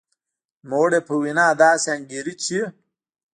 نوموړې 0.67 0.99
په 1.07 1.13
وینا 1.21 1.47
داسې 1.61 1.87
انګېري 1.97 2.33
چې 2.43 2.57
په 2.67 2.71